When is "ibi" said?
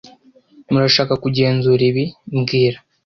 1.89-2.05